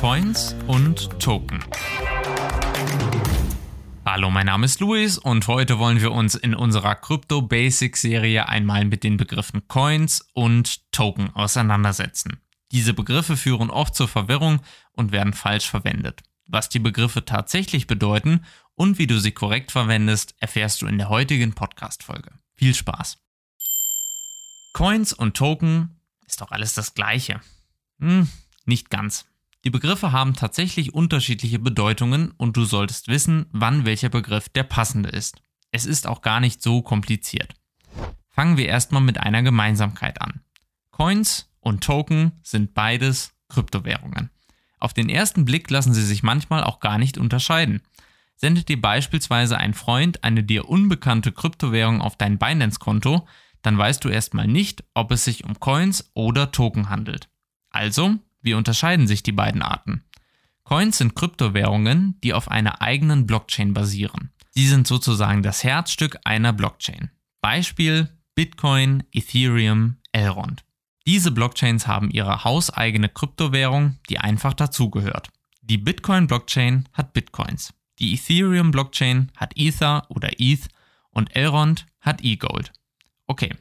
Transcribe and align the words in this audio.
Coins 0.00 0.56
und 0.66 1.20
Token. 1.20 1.62
Hallo, 4.06 4.30
mein 4.30 4.46
Name 4.46 4.64
ist 4.64 4.80
Luis 4.80 5.18
und 5.18 5.46
heute 5.46 5.78
wollen 5.78 6.00
wir 6.00 6.12
uns 6.12 6.34
in 6.34 6.54
unserer 6.54 6.94
Crypto 6.94 7.42
Basics 7.42 8.00
Serie 8.00 8.48
einmal 8.48 8.86
mit 8.86 9.04
den 9.04 9.18
Begriffen 9.18 9.68
Coins 9.68 10.26
und 10.32 10.90
Token 10.90 11.28
auseinandersetzen. 11.36 12.40
Diese 12.72 12.94
Begriffe 12.94 13.36
führen 13.36 13.68
oft 13.68 13.94
zur 13.94 14.08
Verwirrung 14.08 14.62
und 14.92 15.12
werden 15.12 15.34
falsch 15.34 15.68
verwendet. 15.68 16.22
Was 16.46 16.70
die 16.70 16.78
Begriffe 16.78 17.26
tatsächlich 17.26 17.86
bedeuten 17.86 18.46
und 18.76 18.96
wie 18.96 19.06
du 19.06 19.20
sie 19.20 19.32
korrekt 19.32 19.70
verwendest, 19.70 20.34
erfährst 20.38 20.80
du 20.80 20.86
in 20.86 20.96
der 20.96 21.10
heutigen 21.10 21.52
Podcast-Folge. 21.52 22.30
Viel 22.56 22.74
Spaß! 22.74 23.18
Coins 24.72 25.12
und 25.12 25.36
Token 25.36 26.00
ist 26.26 26.40
doch 26.40 26.52
alles 26.52 26.72
das 26.72 26.94
Gleiche. 26.94 27.42
Hm, 27.98 28.30
nicht 28.64 28.88
ganz. 28.88 29.29
Die 29.64 29.70
Begriffe 29.70 30.12
haben 30.12 30.34
tatsächlich 30.34 30.94
unterschiedliche 30.94 31.58
Bedeutungen 31.58 32.32
und 32.38 32.56
du 32.56 32.64
solltest 32.64 33.08
wissen, 33.08 33.46
wann 33.52 33.84
welcher 33.84 34.08
Begriff 34.08 34.48
der 34.48 34.62
passende 34.62 35.10
ist. 35.10 35.42
Es 35.70 35.84
ist 35.84 36.06
auch 36.06 36.22
gar 36.22 36.40
nicht 36.40 36.62
so 36.62 36.80
kompliziert. 36.80 37.54
Fangen 38.28 38.56
wir 38.56 38.66
erstmal 38.66 39.02
mit 39.02 39.18
einer 39.18 39.42
Gemeinsamkeit 39.42 40.22
an. 40.22 40.40
Coins 40.90 41.50
und 41.60 41.84
Token 41.84 42.32
sind 42.42 42.72
beides 42.72 43.34
Kryptowährungen. 43.48 44.30
Auf 44.78 44.94
den 44.94 45.10
ersten 45.10 45.44
Blick 45.44 45.68
lassen 45.70 45.92
sie 45.92 46.04
sich 46.04 46.22
manchmal 46.22 46.64
auch 46.64 46.80
gar 46.80 46.96
nicht 46.96 47.18
unterscheiden. 47.18 47.82
Sendet 48.36 48.70
dir 48.70 48.80
beispielsweise 48.80 49.58
ein 49.58 49.74
Freund 49.74 50.24
eine 50.24 50.42
dir 50.42 50.70
unbekannte 50.70 51.32
Kryptowährung 51.32 52.00
auf 52.00 52.16
dein 52.16 52.38
Binance-Konto, 52.38 53.28
dann 53.60 53.76
weißt 53.76 54.02
du 54.02 54.08
erstmal 54.08 54.46
nicht, 54.46 54.84
ob 54.94 55.10
es 55.10 55.24
sich 55.24 55.44
um 55.44 55.60
Coins 55.60 56.10
oder 56.14 56.50
Token 56.50 56.88
handelt. 56.88 57.28
Also 57.68 58.18
wie 58.42 58.54
unterscheiden 58.54 59.06
sich 59.06 59.22
die 59.22 59.32
beiden 59.32 59.62
Arten? 59.62 60.04
Coins 60.64 60.98
sind 60.98 61.14
Kryptowährungen, 61.16 62.18
die 62.22 62.32
auf 62.32 62.50
einer 62.50 62.80
eigenen 62.80 63.26
Blockchain 63.26 63.74
basieren. 63.74 64.30
Sie 64.52 64.66
sind 64.66 64.86
sozusagen 64.86 65.42
das 65.42 65.64
Herzstück 65.64 66.18
einer 66.24 66.52
Blockchain. 66.52 67.10
Beispiel 67.40 68.08
Bitcoin, 68.34 69.02
Ethereum, 69.12 69.96
Elrond. 70.12 70.64
Diese 71.06 71.30
Blockchains 71.30 71.86
haben 71.86 72.10
ihre 72.10 72.44
hauseigene 72.44 73.08
Kryptowährung, 73.08 73.98
die 74.08 74.18
einfach 74.18 74.54
dazugehört. 74.54 75.28
Die 75.62 75.78
Bitcoin-Blockchain 75.78 76.88
hat 76.92 77.12
Bitcoins. 77.12 77.72
Die 77.98 78.14
Ethereum-Blockchain 78.14 79.30
hat 79.36 79.52
Ether 79.56 80.04
oder 80.08 80.30
ETH 80.38 80.68
und 81.10 81.34
Elrond 81.34 81.86
hat 82.00 82.22
eGold. 82.22 82.72
Okay, 83.26 83.54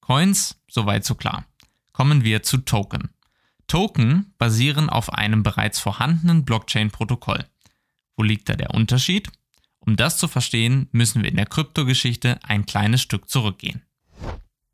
Coins, 0.00 0.60
soweit 0.68 1.04
so 1.04 1.14
klar. 1.14 1.44
Kommen 1.92 2.24
wir 2.24 2.42
zu 2.42 2.58
Token. 2.58 3.10
Token 3.68 4.34
basieren 4.38 4.90
auf 4.90 5.12
einem 5.12 5.42
bereits 5.42 5.78
vorhandenen 5.78 6.44
Blockchain-Protokoll. 6.44 7.44
Wo 8.16 8.22
liegt 8.22 8.48
da 8.48 8.56
der 8.56 8.74
Unterschied? 8.74 9.30
Um 9.78 9.94
das 9.94 10.18
zu 10.18 10.26
verstehen, 10.26 10.88
müssen 10.90 11.22
wir 11.22 11.30
in 11.30 11.36
der 11.36 11.46
Kryptogeschichte 11.46 12.40
ein 12.42 12.66
kleines 12.66 13.02
Stück 13.02 13.28
zurückgehen. 13.28 13.82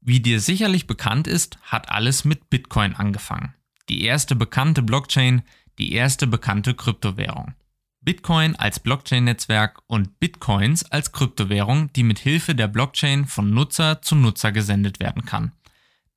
Wie 0.01 0.21
dir 0.21 0.41
sicherlich 0.41 0.87
bekannt 0.87 1.27
ist, 1.27 1.59
hat 1.63 1.91
alles 1.91 2.25
mit 2.25 2.51
Bitcoin 2.51 2.95
angefangen. 2.95 3.55
Die 3.89 4.05
erste 4.05 4.37
bekannte 4.37 4.83
Blockchain, 4.83 5.43
die 5.79 5.93
erste 5.93 6.27
bekannte 6.27 6.75
Kryptowährung. 6.75 7.55
Bitcoin 8.01 8.55
als 8.55 8.81
Blockchain-Netzwerk 8.81 9.81
und 9.87 10.21
Bitcoins 10.21 10.85
als 10.85 11.13
Kryptowährung, 11.13 11.93
die 11.95 12.03
mit 12.03 12.19
Hilfe 12.19 12.55
der 12.55 12.69
Blockchain 12.69 13.25
von 13.25 13.51
Nutzer 13.51 14.03
zu 14.03 14.15
Nutzer 14.15 14.53
gesendet 14.53 15.01
werden 15.01 15.25
kann. 15.25 15.53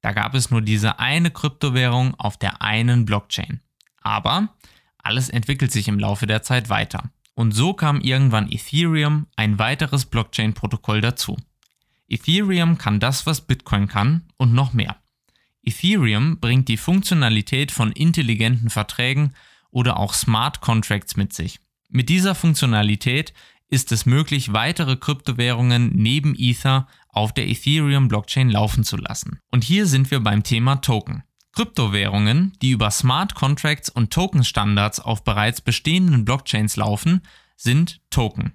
Da 0.02 0.12
gab 0.14 0.36
es 0.36 0.52
nur 0.52 0.62
diese 0.62 1.00
eine 1.00 1.31
Kryptowährung 1.31 2.16
auf 2.16 2.38
der 2.38 2.62
einen 2.62 3.06
Blockchain. 3.06 3.62
Aber 4.02 4.56
alles 4.98 5.30
entwickelt 5.30 5.72
sich 5.72 5.88
im 5.88 6.00
Laufe 6.00 6.28
der 6.28 6.44
Zeit 6.44 6.70
weiter. 6.70 7.12
Und 7.34 7.52
so 7.52 7.73
kam 7.73 8.02
irgendwann 8.02 8.52
Ethereum, 8.52 9.28
ein 9.36 9.59
weiteres 9.59 10.06
Blockchain-Protokoll 10.06 11.02
dazu. 11.02 11.38
Ethereum 12.08 12.77
kann 12.77 12.99
das, 12.99 13.26
was 13.26 13.42
Bitcoin 13.42 13.88
kann 13.88 14.23
und 14.38 14.54
noch 14.54 14.73
mehr. 14.73 14.98
Ethereum 15.64 16.39
bringt 16.39 16.67
die 16.70 16.77
Funktionalität 16.77 17.72
von 17.72 17.92
intelligenten 17.92 18.70
Verträgen 18.70 19.33
oder 19.70 19.98
auch 19.98 20.14
Smart 20.14 20.61
Contracts 20.61 21.17
mit 21.17 21.33
sich. 21.33 21.60
Mit 21.89 22.10
dieser 22.10 22.36
Funktionalität 22.36 23.33
ist 23.70 23.92
es 23.92 24.05
möglich, 24.05 24.54
weitere 24.54 24.95
Kryptowährungen 24.95 25.92
neben 25.94 26.36
Ether 26.38 26.88
auf 27.10 27.33
der 27.33 27.48
Ethereum-Blockchain 27.48 28.50
laufen 28.50 28.83
zu 28.83 28.98
lassen. 28.98 29.39
Und 29.52 29.64
hier 29.64 29.86
sind 29.86 30.10
wir 30.11 30.20
beim 30.20 30.44
Thema 30.44 30.78
Token. 30.78 31.23
Kryptowährungen, 31.52 32.54
die 32.61 32.72
über 32.72 32.92
Smart 32.92 33.33
Contracts 33.33 33.89
und 33.89 34.14
Token-Standards 34.14 35.00
auf 35.00 35.23
bereits 35.23 35.61
bestehenden 35.61 36.23
Blockchains 36.23 36.76
laufen, 36.76 37.22
sind 37.55 38.00
Token. 38.11 38.54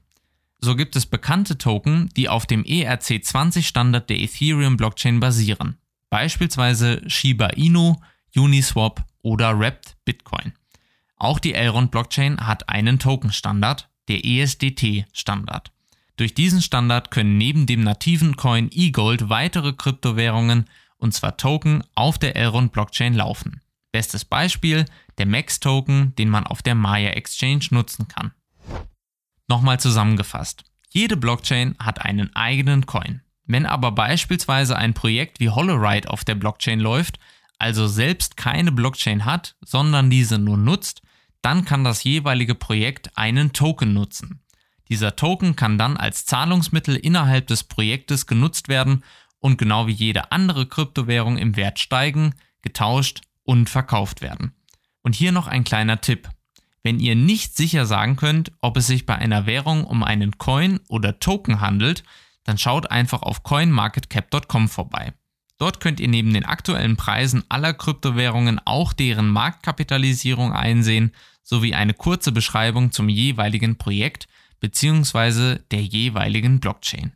So 0.61 0.77
gibt 0.77 0.95
es 0.95 1.07
bekannte 1.07 1.59
Token, 1.59 2.09
die 2.17 2.29
auf 2.29 2.47
dem 2.47 2.63
ERC20-Standard 2.63 4.09
der 4.09 4.21
Ethereum-Blockchain 4.21 5.19
basieren. 5.19 5.79
Beispielsweise 6.09 7.03
Shiba 7.09 7.49
Inu, 7.49 7.97
Uniswap 8.37 9.05
oder 9.23 9.59
Wrapped 9.59 9.97
Bitcoin. 10.05 10.53
Auch 11.17 11.41
die 11.41 11.55
Elrond-Blockchain 11.55 12.47
hat 12.47 12.69
einen 12.69 13.01
Token-Standard, 13.01 13.89
der 14.09 14.25
ESDT-Standard. 14.25 15.73
Durch 16.17 16.35
diesen 16.35 16.63
Standard 16.63 17.11
können 17.11 17.39
neben 17.39 17.67
dem 17.67 17.83
nativen 17.83 18.37
Coin 18.37 18.71
eGold 18.73 19.29
weitere 19.29 19.73
Kryptowährungen, 19.73 20.69
und 20.99 21.15
zwar 21.15 21.37
Token, 21.37 21.83
auf 21.95 22.19
der 22.19 22.37
Elrond 22.37 22.73
Blockchain 22.73 23.15
laufen. 23.15 23.61
Bestes 23.91 24.25
Beispiel 24.25 24.85
der 25.19 25.27
Max-Token, 25.27 26.15
den 26.17 26.29
man 26.29 26.47
auf 26.47 26.63
der 26.63 26.75
Maya 26.75 27.11
Exchange 27.11 27.67
nutzen 27.71 28.09
kann. 28.09 28.33
Nochmal 29.49 29.81
zusammengefasst. 29.81 30.65
Jede 30.91 31.17
Blockchain 31.17 31.75
hat 31.79 32.03
einen 32.03 32.35
eigenen 32.37 32.87
Coin. 32.87 33.23
Wenn 33.45 33.67
aber 33.67 33.93
beispielsweise 33.93 34.77
ein 34.77 34.95
Projekt 34.95 35.41
wie 35.41 35.51
Holoride 35.51 36.09
auf 36.09 36.25
der 36.25 36.35
Blockchain 36.35 36.81
läuft, 36.81 37.19
also 37.59 37.87
selbst 37.87 38.37
keine 38.37 38.73
Blockchain 38.73 39.25
hat, 39.25 39.57
sondern 39.61 40.11
diese 40.11 40.39
nur 40.39 40.57
nutzt, 40.57 41.03
dann 41.43 41.65
kann 41.65 41.85
das 41.85 42.05
jeweilige 42.05 42.55
Projekt 42.55 43.17
einen 43.17 43.53
Token 43.53 43.93
nutzen. 43.93 44.41
Dieser 44.89 45.17
Token 45.17 45.57
kann 45.57 45.79
dann 45.79 45.97
als 45.97 46.27
Zahlungsmittel 46.27 46.97
innerhalb 46.97 47.47
des 47.47 47.65
Projektes 47.65 48.27
genutzt 48.27 48.69
werden 48.69 49.05
und 49.39 49.59
genau 49.59 49.87
wie 49.87 49.93
jede 49.93 50.33
andere 50.33 50.67
Kryptowährung 50.67 51.37
im 51.37 51.57
Wert 51.57 51.79
steigen, 51.79 52.35
getauscht 52.63 53.23
und 53.43 53.69
verkauft 53.69 54.23
werden. 54.23 54.53
Und 55.03 55.15
hier 55.15 55.33
noch 55.33 55.49
ein 55.49 55.65
kleiner 55.65 56.01
Tipp. 56.01 56.29
Wenn 56.83 57.01
ihr 57.01 57.17
nicht 57.17 57.57
sicher 57.57 57.87
sagen 57.87 58.17
könnt, 58.17 58.53
ob 58.61 58.77
es 58.77 58.87
sich 58.87 59.07
bei 59.07 59.17
einer 59.17 59.47
Währung 59.47 59.85
um 59.85 60.03
einen 60.03 60.39
Coin 60.39 60.81
oder 60.89 61.19
Token 61.19 61.61
handelt, 61.61 62.05
dann 62.45 62.59
schaut 62.59 62.91
einfach 62.91 63.23
auf 63.23 63.43
coinmarketcap.com 63.43 64.69
vorbei. 64.69 65.13
Dort 65.63 65.79
könnt 65.79 66.01
ihr 66.01 66.09
neben 66.09 66.35
den 66.35 66.45
aktuellen 66.45 66.97
Preisen 66.97 67.45
aller 67.49 67.73
Kryptowährungen 67.73 68.61
auch 68.65 68.93
deren 68.93 69.29
Marktkapitalisierung 69.29 70.53
einsehen 70.53 71.13
sowie 71.45 71.75
eine 71.75 71.95
kurze 71.95 72.33
Beschreibung 72.33 72.91
zum 72.91 73.09
jeweiligen 73.09 73.79
Projekt 73.79 74.27
bzw. 74.59 75.61
der 75.71 75.83
jeweiligen 75.83 76.59
Blockchain. 76.59 77.13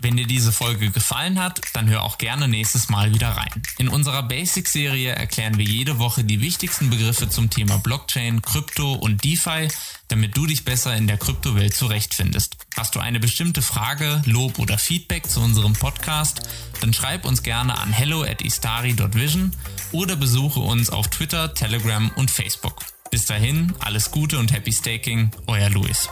Wenn 0.00 0.16
dir 0.16 0.26
diese 0.26 0.52
Folge 0.52 0.88
gefallen 0.88 1.38
hat, 1.38 1.60
dann 1.74 1.86
hör 1.90 2.02
auch 2.02 2.16
gerne 2.16 2.48
nächstes 2.48 2.88
Mal 2.88 3.12
wieder 3.12 3.28
rein. 3.28 3.62
In 3.76 3.88
unserer 3.88 4.22
Basic-Serie 4.22 5.12
erklären 5.12 5.58
wir 5.58 5.66
jede 5.66 5.98
Woche 5.98 6.24
die 6.24 6.40
wichtigsten 6.40 6.88
Begriffe 6.88 7.28
zum 7.28 7.50
Thema 7.50 7.76
Blockchain, 7.76 8.40
Krypto 8.40 8.94
und 8.94 9.22
DeFi, 9.22 9.68
damit 10.08 10.34
du 10.34 10.46
dich 10.46 10.64
besser 10.64 10.96
in 10.96 11.08
der 11.08 11.18
Kryptowelt 11.18 11.74
zurechtfindest. 11.74 12.56
Hast 12.76 12.94
du 12.94 13.00
eine 13.00 13.20
bestimmte 13.20 13.62
Frage, 13.62 14.22
Lob 14.24 14.58
oder 14.58 14.78
Feedback 14.78 15.28
zu 15.28 15.40
unserem 15.40 15.74
Podcast, 15.74 16.42
dann 16.80 16.92
schreib 16.92 17.24
uns 17.26 17.42
gerne 17.42 17.78
an 17.78 17.92
hello 17.92 18.22
at 18.22 18.42
istari.vision 18.42 19.52
oder 19.92 20.16
besuche 20.16 20.60
uns 20.60 20.90
auf 20.90 21.08
Twitter, 21.08 21.54
Telegram 21.54 22.10
und 22.16 22.30
Facebook. 22.30 22.82
Bis 23.10 23.26
dahin, 23.26 23.74
alles 23.80 24.10
Gute 24.10 24.38
und 24.38 24.52
Happy 24.52 24.72
Staking, 24.72 25.30
euer 25.46 25.68
Luis. 25.68 26.08